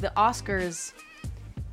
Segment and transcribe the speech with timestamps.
[0.00, 0.92] the Oscars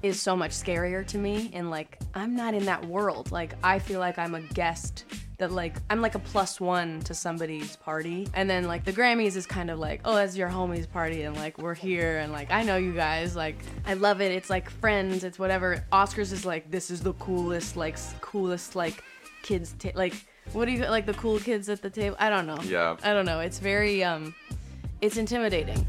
[0.03, 3.31] is so much scarier to me and like I'm not in that world.
[3.31, 5.05] Like I feel like I'm a guest
[5.37, 8.27] that like I'm like a plus one to somebody's party.
[8.33, 11.35] And then like the Grammys is kind of like, oh, that's your homie's party and
[11.35, 13.35] like we're here and like I know you guys.
[13.35, 14.31] Like I love it.
[14.31, 15.83] It's like friends, it's whatever.
[15.91, 19.03] Oscars is like this is the coolest, like coolest like
[19.41, 20.13] kids ta- like
[20.53, 22.15] what do you like the cool kids at the table?
[22.19, 22.59] I don't know.
[22.63, 22.97] Yeah.
[23.03, 23.39] I don't know.
[23.39, 24.35] It's very um
[25.01, 25.85] it's intimidating.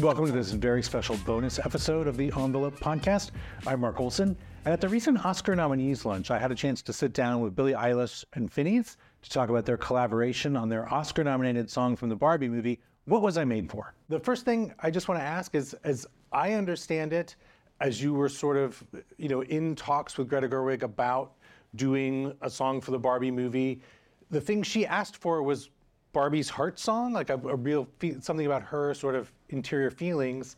[0.00, 3.32] Welcome to this very special bonus episode of the Envelope Podcast.
[3.66, 6.92] I'm Mark Olsen, and at the recent Oscar nominees lunch, I had a chance to
[6.92, 11.68] sit down with Billie Eilish and Finneas to talk about their collaboration on their Oscar-nominated
[11.68, 15.08] song from the Barbie movie, "What Was I Made For." The first thing I just
[15.08, 17.34] want to ask is, as I understand it,
[17.80, 18.80] as you were sort of,
[19.16, 21.32] you know, in talks with Greta Gerwig about
[21.74, 23.82] doing a song for the Barbie movie,
[24.30, 25.70] the thing she asked for was
[26.12, 27.88] Barbie's heart song, like a, a real
[28.20, 30.56] something about her sort of interior feelings.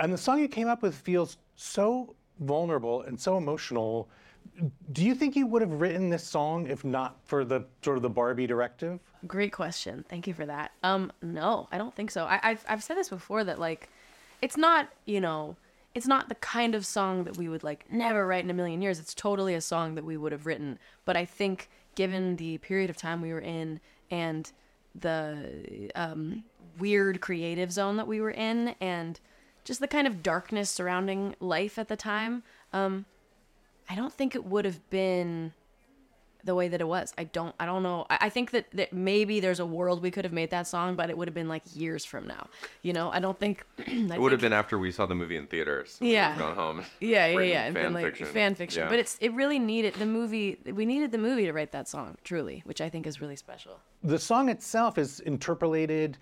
[0.00, 4.08] And the song you came up with feels so vulnerable and so emotional.
[4.92, 8.02] Do you think you would have written this song if not for the sort of
[8.02, 9.00] the Barbie directive?
[9.26, 10.04] Great question.
[10.08, 10.72] Thank you for that.
[10.82, 12.24] Um, no, I don't think so.
[12.24, 13.88] I, I've I've said this before that like,
[14.40, 15.56] it's not you know,
[15.94, 18.80] it's not the kind of song that we would like never write in a million
[18.80, 18.98] years.
[18.98, 20.78] It's totally a song that we would have written.
[21.04, 24.50] But I think given the period of time we were in and
[25.00, 26.44] the um,
[26.78, 29.20] weird creative zone that we were in and
[29.64, 33.04] just the kind of darkness surrounding life at the time, um,
[33.88, 35.52] I don't think it would have been
[36.48, 37.12] the way that it was.
[37.18, 38.06] I don't I don't know.
[38.10, 40.96] I, I think that, that maybe there's a world we could have made that song,
[40.96, 42.48] but it would have been like years from now.
[42.82, 45.46] You know, I don't think It would have been after we saw the movie in
[45.46, 45.98] theaters.
[46.00, 46.36] We Yeah.
[46.38, 46.84] Gone home.
[47.00, 48.26] yeah, yeah, yeah, and Fan been like fiction.
[48.26, 48.82] fan fiction.
[48.84, 48.88] Yeah.
[48.88, 50.58] But it's it really needed the movie.
[50.64, 53.78] We needed the movie to write that song, truly, which I think is really special.
[54.02, 56.16] The song itself is interpolated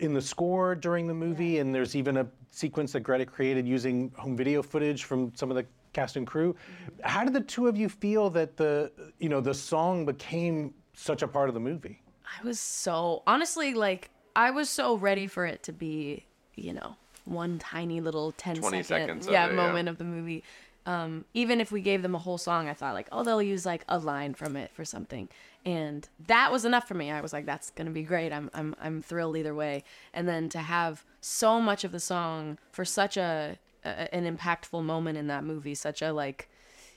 [0.00, 4.12] in the score during the movie, and there's even a sequence that Greta created using
[4.16, 6.54] home video footage from some of the cast and crew.
[7.02, 11.22] How did the two of you feel that the you know the song became such
[11.22, 12.02] a part of the movie?
[12.24, 16.96] I was so honestly like I was so ready for it to be, you know,
[17.24, 19.56] one tiny little 10 20 second seconds of yeah, it, yeah.
[19.56, 20.42] moment of the movie.
[20.86, 23.64] Um, even if we gave them a whole song, I thought like, oh, they'll use
[23.64, 25.30] like a line from it for something,
[25.64, 27.10] and that was enough for me.
[27.10, 28.32] I was like, that's gonna be great.
[28.32, 29.82] I'm I'm I'm thrilled either way.
[30.12, 34.82] And then to have so much of the song for such a, a an impactful
[34.82, 36.48] moment in that movie, such a like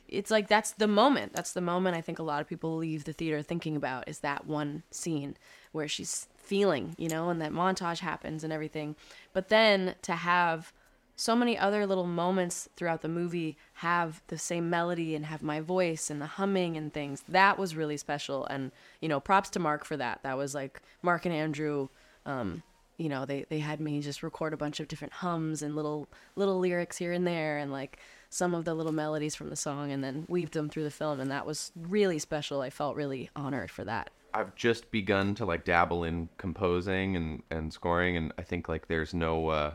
[0.08, 1.34] it's like that's the moment.
[1.34, 4.20] That's the moment I think a lot of people leave the theater thinking about is
[4.20, 5.38] that one scene
[5.72, 8.96] where she's feeling, you know, and that montage happens and everything.
[9.34, 10.72] But then to have
[11.20, 15.60] so many other little moments throughout the movie have the same melody and have my
[15.60, 17.24] voice and the humming and things.
[17.28, 18.72] That was really special and
[19.02, 20.22] you know, props to Mark for that.
[20.24, 21.90] That was like Mark and Andrew
[22.26, 22.62] um
[22.98, 26.08] you know they, they had me just record a bunch of different hums and little
[26.36, 28.00] little lyrics here and there and like
[28.30, 31.20] some of the little melodies from the song and then weaved them through the film
[31.20, 35.46] and that was really special i felt really honored for that I've just begun to
[35.46, 39.74] like dabble in composing and, and scoring, and I think like there's no uh,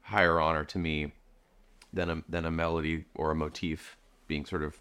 [0.00, 1.12] higher honor to me
[1.92, 3.98] than a than a melody or a motif
[4.28, 4.80] being sort of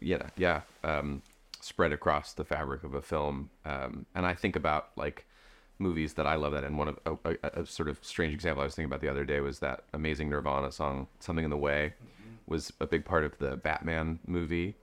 [0.00, 1.20] yeah yeah um,
[1.60, 3.50] spread across the fabric of a film.
[3.66, 5.26] Um, and I think about like
[5.78, 8.62] movies that I love that, and one of a, a, a sort of strange example
[8.62, 11.56] I was thinking about the other day was that amazing Nirvana song "Something in the
[11.56, 11.94] Way"
[12.46, 14.76] was a big part of the Batman movie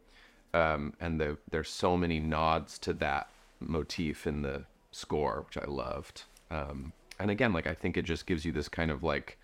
[0.53, 5.66] um, and the, there's so many nods to that motif in the score, which I
[5.69, 6.24] loved.
[6.50, 9.38] Um, and again, like I think it just gives you this kind of like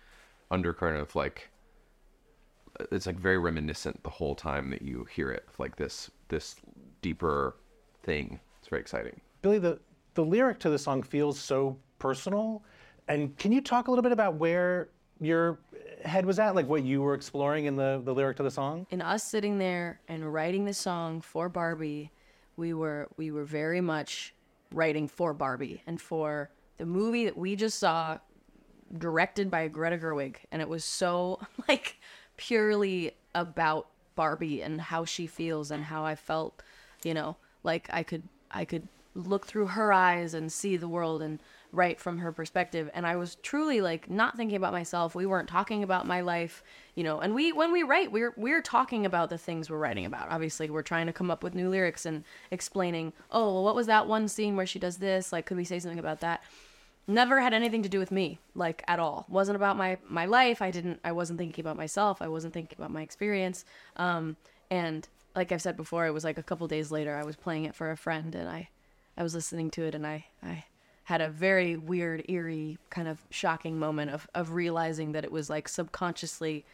[0.50, 1.48] undercurrent of like
[2.92, 6.56] it's like very reminiscent the whole time that you hear it, like this this
[7.00, 7.56] deeper
[8.02, 8.40] thing.
[8.58, 9.20] It's very exciting.
[9.40, 9.78] Billie, the,
[10.18, 12.64] the lyric to the song feels so personal.
[13.06, 14.88] And can you talk a little bit about where
[15.20, 15.60] your
[16.04, 18.84] head was at, like what you were exploring in the, the lyric to the song?
[18.90, 22.10] in us sitting there and writing the song for Barbie,
[22.56, 24.34] we were we were very much
[24.72, 28.18] writing for Barbie and for the movie that we just saw
[28.98, 31.38] directed by Greta Gerwig and it was so
[31.68, 31.96] like
[32.36, 36.60] purely about Barbie and how she feels and how I felt,
[37.04, 38.88] you know, like I could I could
[39.18, 43.16] look through her eyes and see the world and write from her perspective and I
[43.16, 45.14] was truly like not thinking about myself.
[45.14, 46.62] We weren't talking about my life,
[46.94, 50.06] you know, and we when we write, we're we're talking about the things we're writing
[50.06, 50.30] about.
[50.30, 53.86] Obviously, we're trying to come up with new lyrics and explaining, "Oh, well, what was
[53.86, 55.32] that one scene where she does this?
[55.32, 56.42] Like could we say something about that?"
[57.08, 60.60] never had anything to do with me like at all wasn't about my my life
[60.60, 63.64] i didn't i wasn't thinking about myself i wasn't thinking about my experience
[63.96, 64.36] um
[64.70, 67.64] and like i've said before it was like a couple days later i was playing
[67.64, 68.68] it for a friend and i
[69.18, 70.64] i was listening to it and i i
[71.08, 75.48] had a very weird, eerie, kind of shocking moment of of realizing that it was
[75.48, 76.66] like subconsciously,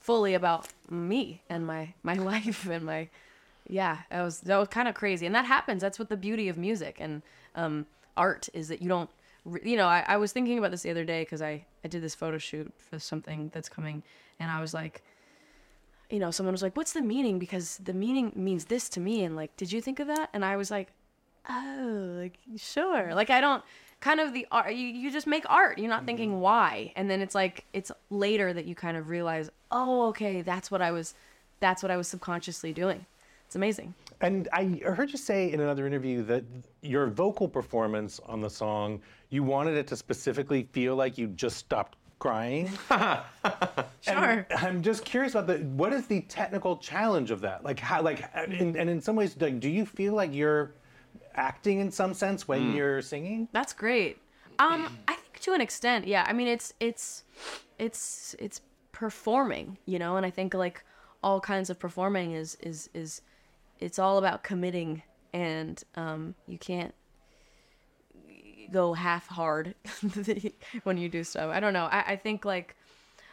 [0.00, 3.08] fully about me and my my life and my,
[3.68, 5.82] yeah, that was that was kind of crazy, and that happens.
[5.82, 7.22] That's what the beauty of music and
[7.54, 9.08] um, art is that you don't,
[9.62, 12.02] you know, I, I was thinking about this the other day because I I did
[12.02, 14.02] this photo shoot for something that's coming,
[14.40, 15.04] and I was like
[16.10, 19.22] you know, someone was like, "What's the meaning?" Because the meaning means this to me,
[19.24, 20.30] and like, did you think of that?
[20.32, 20.92] And I was like,
[21.48, 23.62] "Oh, like sure." Like I don't
[24.00, 24.74] kind of the art.
[24.74, 25.78] You you just make art.
[25.78, 26.40] You're not thinking mm-hmm.
[26.40, 30.70] why, and then it's like it's later that you kind of realize, "Oh, okay, that's
[30.70, 31.14] what I was,
[31.60, 33.06] that's what I was subconsciously doing."
[33.46, 33.94] It's amazing.
[34.20, 36.44] And I heard you say in another interview that
[36.82, 41.56] your vocal performance on the song, you wanted it to specifically feel like you just
[41.56, 42.70] stopped crying.
[44.02, 44.46] Sure.
[44.58, 47.64] I'm just curious about the what is the technical challenge of that?
[47.64, 50.74] Like how like in, and in some ways like do you feel like you're
[51.36, 53.48] acting in some sense when you're singing?
[53.52, 54.18] That's great.
[54.58, 56.24] Um, I think to an extent, yeah.
[56.26, 57.24] I mean, it's it's
[57.78, 58.60] it's it's
[58.92, 60.84] performing, you know, and I think like
[61.22, 63.20] all kinds of performing is is is
[63.78, 65.02] it's all about committing,
[65.32, 66.94] and um, you can't
[68.72, 69.74] go half hard
[70.84, 71.50] when you do so.
[71.50, 71.84] I don't know.
[71.84, 72.76] I, I think like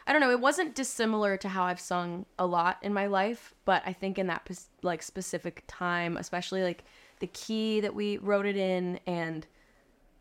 [0.06, 0.30] I don't know.
[0.30, 4.18] It wasn't dissimilar to how I've sung a lot in my life, but I think
[4.18, 4.46] in that
[4.82, 6.84] like specific time, especially like
[7.24, 9.46] the key that we wrote it in and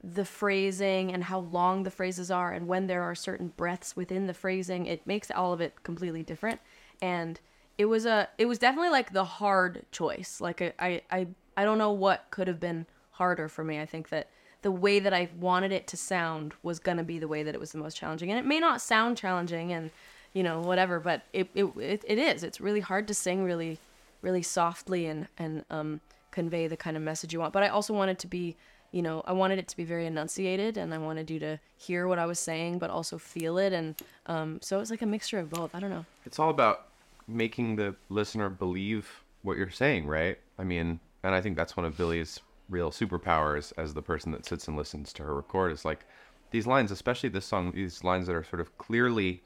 [0.01, 4.25] the phrasing and how long the phrases are and when there are certain breaths within
[4.25, 6.61] the phrasing, it makes all of it completely different.
[7.01, 7.41] And
[7.77, 10.39] it was a it was definitely like the hard choice.
[10.39, 11.27] Like I I
[11.57, 13.81] I, don't know what could have been harder for me.
[13.81, 14.29] I think that
[14.61, 17.59] the way that I wanted it to sound was gonna be the way that it
[17.59, 18.29] was the most challenging.
[18.29, 19.91] And it may not sound challenging and
[20.31, 22.45] you know whatever, but it it it, it is.
[22.45, 23.77] It's really hard to sing really
[24.21, 25.99] really softly and and um
[26.33, 27.53] convey the kind of message you want.
[27.53, 28.57] But I also wanted to be
[28.94, 32.07] you know, I wanted it to be very enunciated and I wanted you to hear
[32.07, 33.74] what I was saying, but also feel it.
[33.74, 33.95] And
[34.27, 35.74] um, so it was like a mixture of both.
[35.74, 36.06] I don't know.
[36.27, 36.85] It's all about
[37.27, 40.38] making the listener believe what you're saying, right?
[40.59, 42.39] I mean, and I think that's one of Billie's
[42.69, 46.06] real superpowers as the person that sits and listens to her record is like
[46.51, 49.41] these lines, especially this song, these lines that are sort of clearly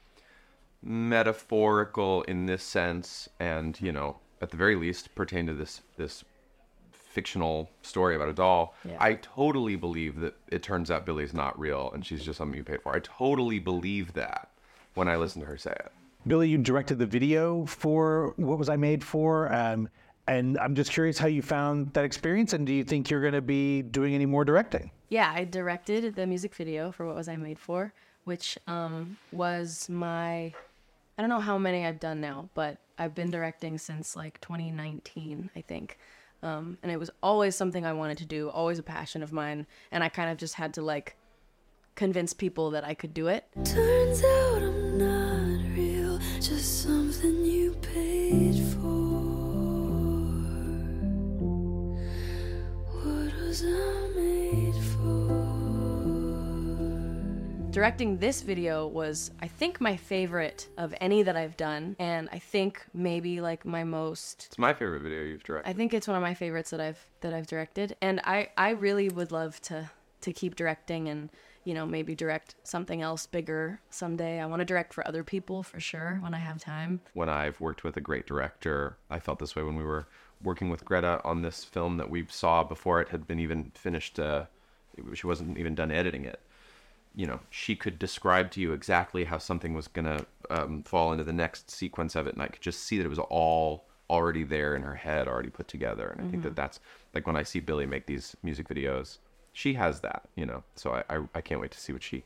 [0.82, 6.22] metaphorical in this sense and, you know, at the very least pertain to this this
[7.08, 8.74] fictional story about a doll.
[8.84, 8.96] Yeah.
[9.00, 12.64] I totally believe that it turns out Billie's not real and she's just something you
[12.64, 12.94] paid for.
[12.94, 14.50] I totally believe that
[14.94, 15.92] when I listen to her say it.
[16.26, 19.52] Billie, you directed the video for What Was I Made For?
[19.52, 19.88] Um,
[20.26, 23.32] and I'm just curious how you found that experience, and do you think you're going
[23.32, 24.90] to be doing any more directing?
[25.08, 27.94] Yeah, I directed the music video for What Was I Made For,
[28.24, 30.52] which um, was my.
[31.16, 35.50] I don't know how many I've done now, but I've been directing since like 2019,
[35.56, 35.98] I think.
[36.42, 39.66] Um, and it was always something I wanted to do, always a passion of mine.
[39.90, 41.16] And I kind of just had to like
[41.94, 43.44] convince people that I could do it.
[43.64, 48.87] Turns out I'm not real, just something you paid for.
[57.78, 61.94] Directing this video was, I think, my favorite of any that I've done.
[62.00, 65.70] And I think maybe like my most It's my favorite video you've directed.
[65.70, 68.70] I think it's one of my favorites that I've that I've directed, and I I
[68.70, 69.88] really would love to
[70.22, 71.30] to keep directing and
[71.62, 74.40] you know maybe direct something else bigger someday.
[74.40, 77.00] I want to direct for other people for sure when I have time.
[77.14, 78.96] when I've worked with a great director.
[79.08, 80.08] I felt this way when we were
[80.42, 84.18] working with Greta on this film that we saw before it had been even finished.
[84.18, 84.46] Uh,
[85.14, 86.40] she wasn't even done editing it.
[87.14, 91.24] You know, she could describe to you exactly how something was gonna um, fall into
[91.24, 94.44] the next sequence of it, and I could just see that it was all already
[94.44, 96.14] there in her head, already put together.
[96.16, 96.80] And I think that that's
[97.14, 99.18] like when I see Billie make these music videos,
[99.52, 100.28] she has that.
[100.36, 102.24] You know, so I I, I can't wait to see what she,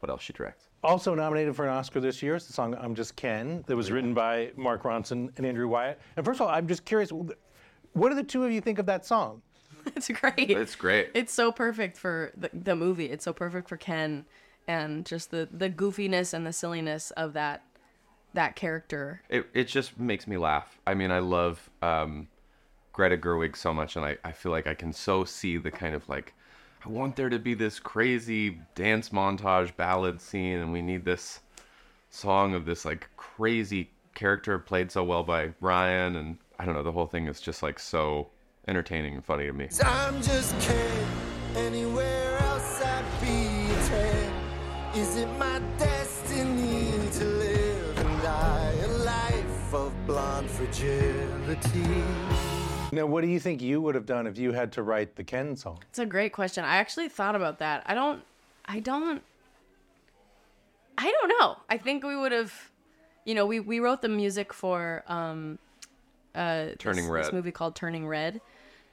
[0.00, 0.68] what else she directs.
[0.84, 3.90] Also nominated for an Oscar this year is the song I'm Just Ken, that was
[3.90, 6.00] written by Mark Ronson and Andrew Wyatt.
[6.16, 8.86] And first of all, I'm just curious, what do the two of you think of
[8.86, 9.42] that song?
[9.96, 10.50] it's great.
[10.50, 11.10] It's great.
[11.14, 13.06] It's so perfect for the, the movie.
[13.06, 14.24] It's so perfect for Ken,
[14.66, 17.62] and just the the goofiness and the silliness of that
[18.34, 19.22] that character.
[19.30, 20.78] it, it just makes me laugh.
[20.86, 22.28] I mean, I love um,
[22.92, 25.94] Greta Gerwig so much, and I, I feel like I can so see the kind
[25.94, 26.34] of like,
[26.84, 31.40] I want there to be this crazy dance montage ballad scene, and we need this
[32.10, 36.82] song of this like crazy character played so well by Ryan, and I don't know,
[36.82, 38.28] the whole thing is just like so
[38.68, 39.68] entertaining and funny to me.
[39.82, 41.06] I'm just kidding.
[41.56, 44.34] Anywhere else I'd be a 10.
[44.94, 52.04] Is it my destiny to live and die a life of blonde fragility?
[52.92, 55.24] Now, what do you think you would have done if you had to write the
[55.24, 55.78] Ken song?
[55.90, 56.64] It's a great question.
[56.64, 57.82] I actually thought about that.
[57.86, 58.22] I don't.
[58.64, 59.22] I don't.
[60.96, 61.56] I don't know.
[61.68, 62.70] I think we would have.
[63.24, 65.58] You know, we we wrote the music for um,
[66.34, 67.24] uh, Turning this, Red.
[67.26, 68.40] This movie called Turning Red,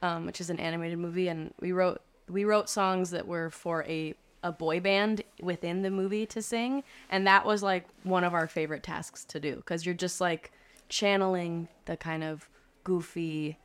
[0.05, 1.99] um, which is an animated movie, and we wrote
[2.37, 6.83] we wrote songs that were for a a boy band within the movie to sing,
[7.09, 10.51] and that was like one of our favorite tasks to do because you're just like
[10.89, 12.47] channeling the kind of
[12.83, 13.57] goofy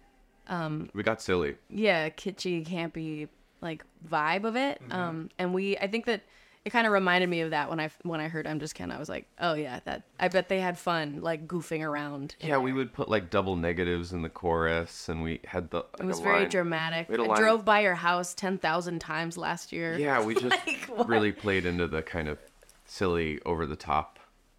[0.48, 1.56] Um, We got silly.
[1.68, 3.28] yeah kitschy campy
[3.60, 4.92] like vibe of it Mm-hmm.
[4.92, 6.22] um and we i think that
[6.64, 8.90] it kind of reminded me of that when i when i heard i'm just ken
[8.90, 12.48] i was like oh yeah that i bet they had fun like goofing around in
[12.48, 15.84] Yeah, we would put like double negatives in the chorus, and we had the.
[15.98, 19.38] it was very dramatic We had a i line- drove by your house 10,000 times
[19.38, 22.38] last year Yeah, we just Like, really played into the kind of
[22.86, 24.18] silly, over the top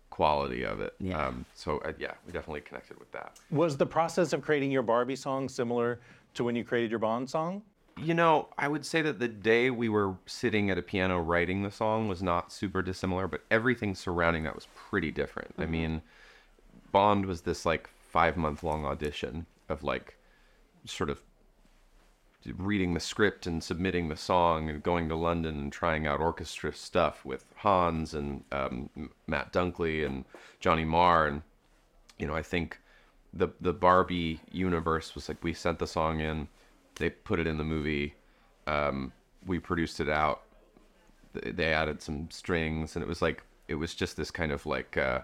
[0.09, 0.93] quality of it.
[0.99, 1.27] Yeah.
[1.27, 3.33] Um, so uh, yeah, we definitely connected with that.
[3.49, 5.99] Was the process of creating your Barbie song similar
[6.35, 7.61] to when you created your Bond song?
[7.97, 11.63] You know, I would say that the day we were sitting at a piano writing
[11.63, 15.53] the song was not super dissimilar, but everything surrounding that was pretty different.
[15.57, 16.01] I mean,
[16.91, 20.17] Bond was this like five month long audition of like
[20.85, 21.21] sort of
[22.57, 26.73] reading the script and submitting the song and going to London and trying out orchestra
[26.73, 28.89] stuff with Hans and um,
[29.27, 30.25] Matt Dunkley and
[30.59, 31.43] Johnny Marr and
[32.17, 32.79] you know I think
[33.33, 36.47] the the Barbie universe was like we sent the song in,
[37.01, 38.13] they put it in the movie,
[38.67, 39.11] um,
[39.45, 40.43] we produced it out,
[41.33, 44.97] they added some strings and it was like it was just this kind of like
[44.97, 45.19] uh,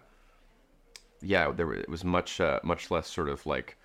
[1.22, 3.78] yeah there were, it was much uh, much less sort of like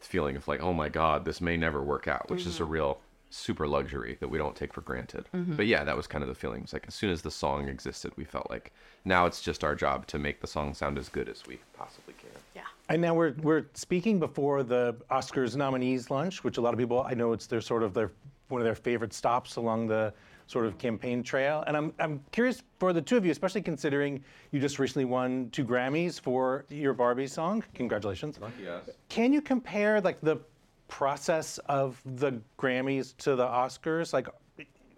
[0.00, 3.00] feeling of like oh my god this may never work out which is a real
[3.30, 5.26] super luxury that we don't take for granted.
[5.32, 7.68] But yeah that was kind of the feeling it's like as soon as the song
[7.68, 8.72] existed we felt like
[9.04, 12.14] now it's just our job to make the song sound as good as we possibly
[12.18, 12.30] can.
[12.54, 16.78] Yeah And now we're we're speaking before the Oscars nominees lunch, which a lot of
[16.78, 18.12] people I know it's their sort of their
[18.48, 20.14] one of their favorite stops along the
[20.46, 21.64] sort of campaign trail.
[21.66, 25.50] And I'm I'm curious for the two of you, especially considering you just recently won
[25.50, 27.62] two Grammys for your Barbie song.
[27.74, 28.38] Congratulations.
[29.10, 30.38] Can you compare like the
[30.88, 34.14] process of the Grammys to the Oscars?
[34.14, 34.28] Like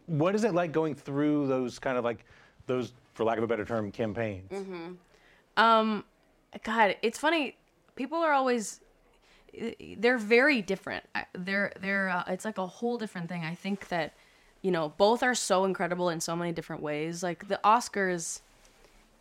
[0.07, 2.25] what is it like going through those kind of like
[2.67, 4.51] those for lack of a better term campaigns?
[4.51, 4.93] Mm-hmm.
[5.57, 6.05] Um,
[6.63, 7.57] God, it's funny.
[8.01, 8.81] People are always
[9.99, 11.05] they're very different.
[11.35, 13.45] They're they're uh, it's like a whole different thing.
[13.45, 14.15] I think that
[14.63, 17.23] you know, both are so incredible in so many different ways.
[17.23, 18.41] Like the Oscars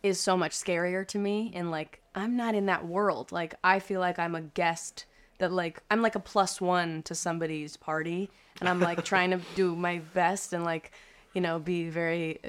[0.02, 3.32] is so much scarier to me and like I'm not in that world.
[3.32, 5.04] Like I feel like I'm a guest
[5.40, 9.42] that like I'm like a plus 1 to somebody's party and I'm like trying to
[9.56, 10.92] do my best and like
[11.34, 12.40] you know be very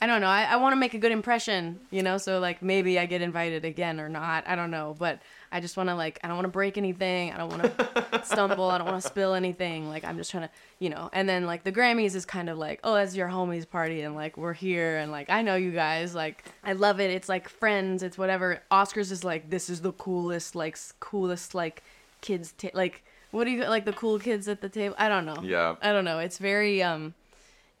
[0.00, 0.26] I don't know.
[0.26, 3.22] I, I want to make a good impression, you know, so like maybe I get
[3.22, 4.46] invited again or not.
[4.46, 7.32] I don't know, but I just want to like I don't want to break anything.
[7.32, 8.70] I don't want to stumble.
[8.70, 9.88] I don't want to spill anything.
[9.88, 10.50] Like I'm just trying to,
[10.80, 11.08] you know.
[11.14, 14.14] And then like the Grammys is kind of like, oh, that's your homies party, and
[14.14, 16.14] like we're here, and like I know you guys.
[16.14, 17.10] Like I love it.
[17.10, 18.02] It's like friends.
[18.02, 18.60] It's whatever.
[18.70, 21.82] Oscars is like this is the coolest, like coolest, like
[22.20, 24.94] kids ta- like what do you like the cool kids at the table?
[24.98, 25.38] I don't know.
[25.42, 25.76] Yeah.
[25.80, 26.18] I don't know.
[26.18, 27.14] It's very um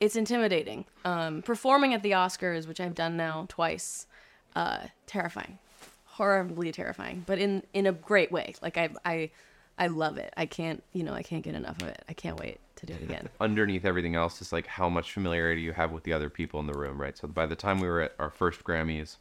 [0.00, 0.84] it's intimidating.
[1.04, 4.06] Um, performing at the Oscars, which I've done now twice,
[4.54, 5.58] uh, terrifying,
[6.04, 8.54] horribly terrifying, but in in a great way.
[8.62, 9.30] Like I I
[9.78, 10.32] I love it.
[10.36, 12.02] I can't you know I can't get enough of it.
[12.08, 13.28] I can't wait to do it again.
[13.40, 16.66] underneath everything else is like how much familiarity you have with the other people in
[16.66, 17.16] the room, right?
[17.16, 19.16] So by the time we were at our first Grammys,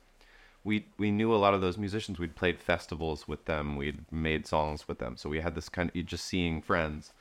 [0.65, 2.20] we we knew a lot of those musicians.
[2.20, 3.77] We'd played festivals with them.
[3.77, 5.15] We'd made songs with them.
[5.15, 7.13] So we had this kind of just seeing friends.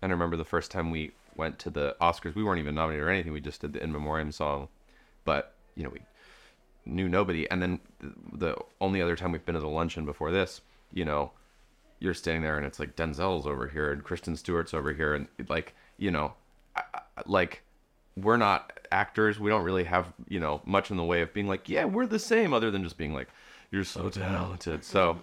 [0.00, 3.06] And I remember the first time we went to the Oscars, we weren't even nominated
[3.06, 3.32] or anything.
[3.32, 4.68] We just did the in memoriam song,
[5.24, 6.00] but you know we
[6.84, 7.48] knew nobody.
[7.50, 7.80] And then
[8.32, 10.60] the, only other time we've been to the luncheon before this,
[10.92, 11.30] you know,
[12.00, 15.28] you're standing there and it's like Denzel's over here and Kristen Stewart's over here and
[15.48, 16.34] like you know,
[17.26, 17.62] like
[18.16, 19.38] we're not actors.
[19.38, 22.06] We don't really have you know much in the way of being like yeah we're
[22.06, 23.28] the same other than just being like
[23.70, 24.84] you're so talented.
[24.84, 25.16] So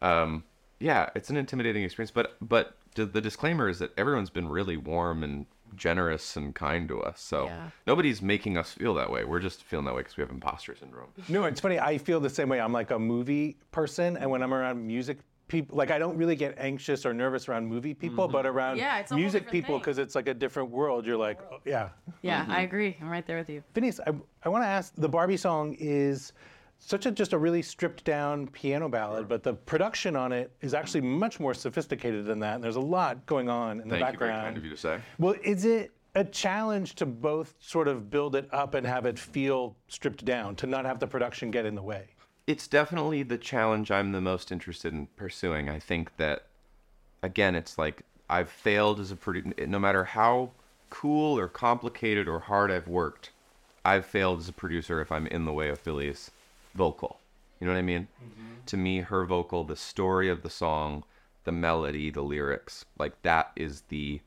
[0.00, 0.44] um,
[0.80, 2.10] yeah, it's an intimidating experience.
[2.10, 7.02] But but the disclaimer is that everyone's been really warm and generous and kind to
[7.02, 7.20] us.
[7.20, 7.70] So Yeah.
[7.86, 9.24] nobody's making us feel that way.
[9.24, 11.08] We're just feeling that way because we have imposter syndrome.
[11.28, 11.78] No, it's funny.
[11.78, 12.60] I feel the same way.
[12.60, 16.36] I'm like a movie person, and when I'm around music people, like I don't really
[16.36, 18.32] get anxious or nervous around movie people, mm-hmm.
[18.32, 21.06] but around Yeah, it's music people because it's like a different world.
[21.06, 21.90] You're like, oh, yeah.
[22.22, 22.52] Yeah, mm-hmm.
[22.52, 22.96] I agree.
[23.00, 23.62] I'm right there with you.
[23.74, 24.12] Finneas, I,
[24.44, 24.94] I want to ask.
[24.96, 26.32] The Barbie song is
[26.84, 30.74] such a just a really stripped down piano ballad, but the production on it is
[30.74, 32.56] actually much more sophisticated than that.
[32.56, 34.18] And there's a lot going on in the Thank you.
[34.18, 34.44] Very background.
[34.44, 35.00] kind of you to say.
[35.18, 39.18] Well, is it a challenge to both sort of build it up and have it
[39.18, 42.08] feel stripped down, to not have the production get in the way?
[42.46, 45.68] it's definitely the challenge I'm the most interested in pursuing.
[45.68, 46.46] I think that
[47.22, 49.66] again, it's like I've failed as a producer.
[49.66, 50.50] No matter how
[50.90, 53.30] cool or complicated or hard I've worked,
[53.84, 56.30] I've failed as a producer if I'm in the way of Billie's
[56.74, 57.20] vocal.
[57.60, 58.08] You know what I mean?
[58.22, 58.64] Mm-hmm.
[58.66, 61.04] To me, her vocal, the story of the song,
[61.44, 64.20] the melody, the lyrics, like that is the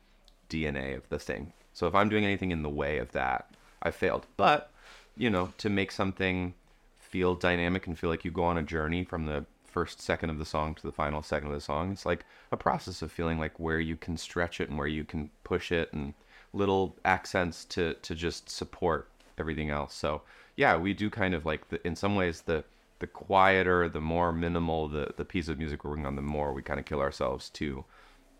[0.49, 1.53] DNA of the thing.
[1.73, 4.25] So if I'm doing anything in the way of that, I failed.
[4.37, 4.71] But,
[5.17, 6.53] you know, to make something
[6.99, 10.39] feel dynamic and feel like you go on a journey from the first second of
[10.39, 13.37] the song to the final second of the song, it's like a process of feeling
[13.37, 16.13] like where you can stretch it and where you can push it and
[16.53, 19.93] little accents to to just support everything else.
[19.93, 20.21] So,
[20.55, 22.63] yeah, we do kind of like the in some ways the
[22.99, 26.53] the quieter, the more minimal the the piece of music we're working on, the more
[26.53, 27.83] we kind of kill ourselves to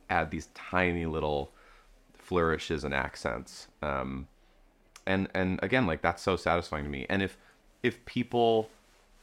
[0.09, 1.51] add these tiny little
[2.13, 3.67] flourishes and accents.
[3.81, 4.27] Um,
[5.05, 7.05] and and again, like that's so satisfying to me.
[7.09, 7.37] And if
[7.83, 8.69] if people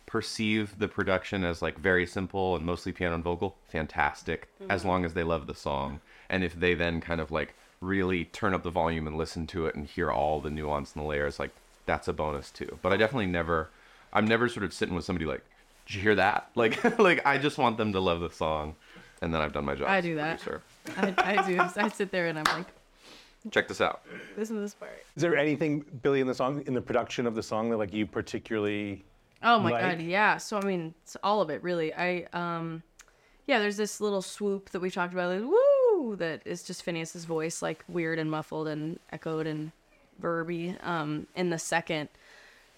[0.07, 4.49] perceive the production as like very simple and mostly piano and vocal, fantastic.
[4.69, 8.27] As long as they love the song, and if they then kind of like really
[8.27, 11.09] turn up the volume and listen to it and hear all the nuance and the
[11.09, 11.51] layers, like
[11.87, 12.79] that's a bonus too.
[12.83, 13.71] But I definitely never,
[14.13, 15.45] I'm never sort of sitting with somebody like,
[15.87, 16.51] did you hear that?
[16.57, 18.77] Like like I just want them to love the song,
[19.21, 19.89] and then I've done my job.
[19.89, 20.41] I do that.
[20.41, 20.63] producer.
[20.97, 21.59] I, I do.
[21.77, 22.67] I sit there and I'm like,
[23.51, 24.03] Check this out.
[24.37, 24.93] listen to this part.
[25.17, 27.93] Is there anything, Billie, in the song, in the production of the song that like
[27.93, 29.05] you particularly?
[29.43, 29.83] Oh my like?
[29.83, 30.37] god, yeah.
[30.37, 31.93] So I mean, it's all of it really.
[31.93, 32.83] I um
[33.47, 37.25] yeah, there's this little swoop that we talked about, like, woo, that is just Finneas's
[37.25, 39.73] voice, like weird and muffled and echoed and
[40.23, 42.09] verby, um, in the second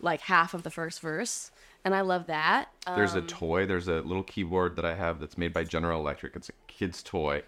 [0.00, 1.50] like half of the first verse.
[1.84, 2.68] And I love that.
[2.86, 3.66] Um, There's a toy.
[3.66, 6.34] There's a little keyboard that I have that's made by General Electric.
[6.34, 7.42] It's a kid's toy.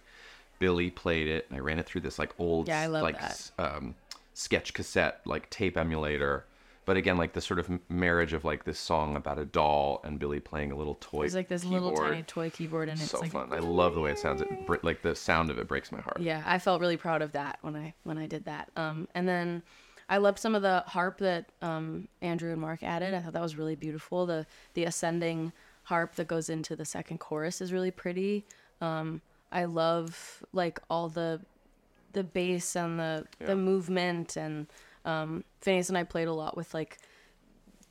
[0.58, 1.46] Billie played it.
[1.48, 3.50] And I ran it through this like old Yeah, I love like that.
[3.58, 3.94] um,
[4.34, 6.44] sketch cassette like tape emulator.
[6.84, 10.18] But again, like the sort of marriage of like this song about a doll and
[10.20, 11.24] Billie playing a little toy.
[11.24, 13.52] it's like this little tiny toy keyboard and it's so like fun.
[13.52, 14.40] I love the way it sounds.
[14.42, 16.20] It like the sound of it breaks my heart.
[16.20, 19.26] yeah i felt really proud of that when i when i did that um and
[19.26, 19.62] then
[20.08, 23.42] i loved some of the harp that um andrew and mark added i thought that
[23.42, 25.52] was really beautiful the the ascending
[25.84, 28.44] harp that goes into the second chorus is really pretty
[28.80, 29.20] um
[29.52, 31.40] i love like all the
[32.12, 33.46] the bass and the Yeah.
[33.48, 34.66] the movement and
[35.04, 36.98] um finneas and i played a lot with like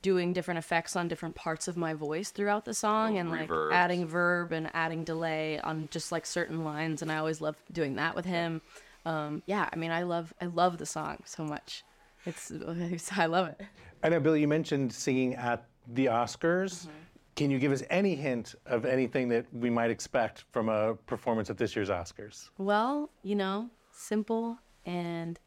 [0.02, 3.48] doing different effects on different parts of my voice throughout the song Little and like
[3.50, 3.72] reverbs.
[3.72, 7.96] adding verb and adding delay on just like certain lines and I always love doing
[7.96, 8.60] that with him.
[9.04, 11.82] Um yeah, I mean I love I love the song so much.
[12.66, 13.60] It's I love it.
[14.02, 16.82] I know, Bill, you mentioned singing at the Oscars.
[16.82, 16.90] Mm-hmm.
[17.36, 21.50] Can you give us any hint of anything that we might expect from a performance
[21.50, 22.48] at this year's Oscars?
[22.56, 25.38] Well, you know, simple and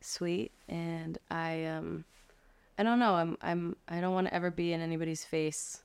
[0.00, 2.04] sweet and I um
[2.78, 5.82] I don't know, I'm I'm I don't want to ever be in anybody's face,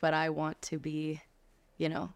[0.00, 1.20] but I want to be,
[1.78, 2.12] you know,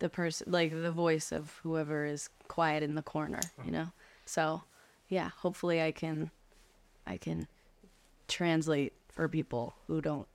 [0.00, 3.88] the person like the voice of whoever is quiet in the corner, you know?
[4.24, 4.62] So,
[5.08, 6.30] yeah, hopefully I can
[7.10, 7.48] I can
[8.28, 10.28] translate for people who don't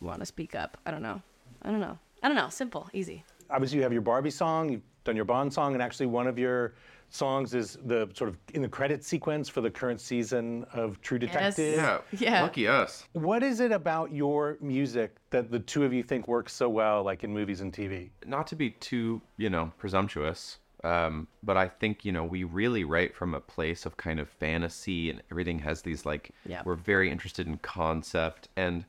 [0.00, 0.76] want to speak up.
[0.84, 1.22] I don't know.
[1.62, 1.98] I don't know.
[2.20, 2.48] I don't know.
[2.48, 3.24] Simple, easy.
[3.48, 6.36] Obviously, you have your Barbie song, you've done your Bond song, and actually, one of
[6.36, 6.74] your
[7.10, 11.20] songs is the sort of in the credit sequence for the current season of True
[11.20, 11.76] Detective.
[11.76, 12.00] Yeah.
[12.18, 12.42] Yeah.
[12.42, 13.06] Lucky us.
[13.12, 17.04] What is it about your music that the two of you think works so well,
[17.04, 18.10] like in movies and TV?
[18.26, 22.84] not to be too, you know, presumptuous, um, but I think, you know, we really
[22.84, 26.62] write from a place of kind of fantasy and everything has these like, Yeah.
[26.64, 28.48] we're very interested in concept.
[28.56, 28.84] And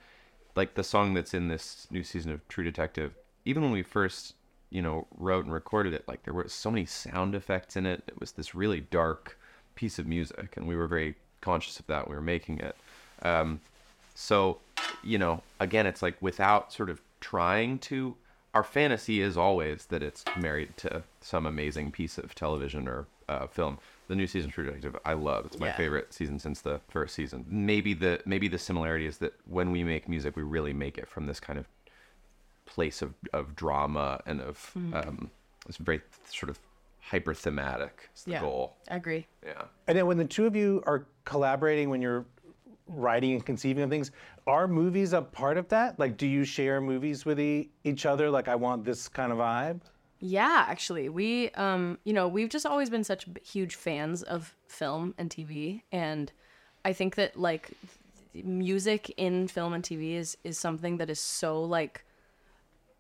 [0.56, 3.14] like the song that's in this new season of True Detective,
[3.46, 4.36] even when we first,
[4.70, 8.04] you know, wrote and recorded it, like there were so many sound effects in it.
[8.08, 9.38] It was this really dark
[9.76, 12.76] piece of music, and we were very conscious of that when we were making it.
[13.22, 13.62] Um,
[14.16, 14.58] so,
[15.04, 18.16] you know, again, it's like without sort of trying to,
[18.58, 23.46] our fantasy is always that it's married to some amazing piece of television or uh,
[23.46, 23.78] film.
[24.08, 25.46] The new season of True Detective, I love.
[25.46, 25.78] It's my Yeah.
[25.78, 27.46] favorite season since the first season.
[27.48, 31.08] Maybe the maybe the similarity is that when we make music, we really make it
[31.08, 31.68] from this kind of
[32.66, 34.96] place of, of drama and of Mm-hmm.
[34.96, 35.30] um,
[35.68, 36.58] it's very sort of
[37.02, 38.10] hyper thematic.
[38.16, 38.42] Is the Yeah.
[38.42, 38.76] goal.
[38.90, 39.28] I agree.
[39.46, 39.66] Yeah.
[39.88, 42.26] And then when the two of you are collaborating, when you're
[42.88, 44.12] writing and conceiving of things,
[44.46, 46.00] are movies a part of that?
[46.00, 48.30] Like, do you share movies with e- each other?
[48.30, 49.82] Like, I want this kind of vibe?
[50.20, 55.14] Yeah, actually, we um, you know, we've just always been such huge fans of film
[55.18, 56.32] and TV, and
[56.84, 57.70] I think that like
[58.34, 62.04] music in film and TV is is something that is so like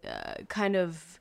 [0.07, 1.19] uh, kind of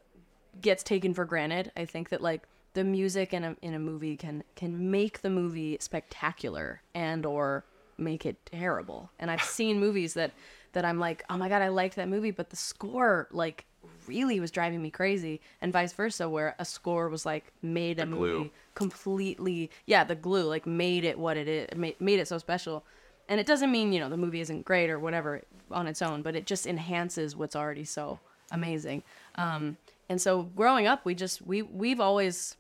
[0.61, 1.73] gets taken for granted.
[1.77, 2.43] I think that like
[2.75, 7.65] the music in a in a movie can can make the movie spectacular and or
[7.99, 9.11] make it terrible.
[9.19, 10.33] And I've seen movies that
[10.73, 13.65] that I'm like, "Oh my god, I liked that movie, but the score like
[14.07, 18.07] really was driving me crazy, and vice versa, where a score was like made a
[18.07, 18.39] glue.
[18.39, 19.71] movie completely.
[19.87, 22.85] Yeah, the glue like made it what it is, made, made it so special.
[23.29, 26.23] And it doesn't mean you know the movie isn't great or whatever on its own,
[26.23, 29.03] but it just enhances what's already so amazing.
[29.37, 29.77] Um,
[30.09, 32.57] and so growing up, we just we we've always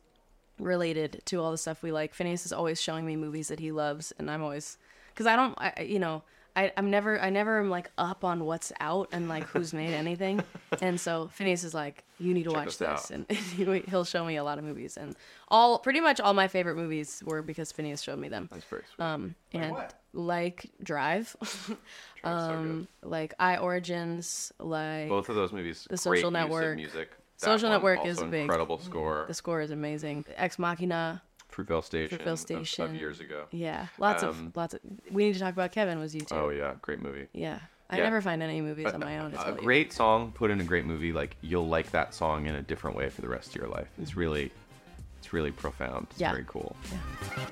[0.59, 2.15] related to all the stuff we like.
[2.17, 4.79] Finneas is always showing me movies that he loves, and I'm always
[5.17, 6.23] because I don't, I, you know,
[6.55, 9.93] I, I'm never, I never am like up on what's out and like who's made
[9.93, 10.43] anything,
[10.81, 14.25] and so Finneas is like, you need to Check watch this and he- he'll show
[14.25, 15.15] me a lot of movies, and
[15.49, 18.49] all pretty much all my favorite movies were because Finneas showed me them.
[18.53, 19.05] That's very sweet.
[19.05, 19.95] Um, and what?
[20.15, 21.77] like Drive, Drive's
[22.23, 25.87] so um, like I Origins, like Both of those movies.
[25.91, 26.77] The Social Network.
[26.77, 27.11] music.
[27.11, 28.43] That Social Network is big.
[28.43, 29.27] incredible score.
[29.29, 30.25] the score is amazing.
[30.37, 31.21] Ex Machina,
[31.57, 32.19] Fruitvale Station.
[32.19, 32.85] Fruitvale of- Station.
[32.85, 33.47] Of, years ago.
[33.51, 34.81] yeah, lots Um, of lots of.
[35.11, 35.99] We need to talk about Kevin.
[35.99, 36.35] Was you too?
[36.35, 37.27] Oh yeah, great movie.
[37.33, 37.59] Yeah.
[37.89, 38.05] I Yeah.
[38.05, 39.33] never find any movies on my own.
[39.33, 39.61] A tell you.
[39.61, 42.97] great song put in a great movie like you'll like that song in a different
[42.97, 44.51] way for the rest of your life it's really
[45.19, 46.33] it's really profound it's Yeah.
[46.33, 47.47] very cool Yeah.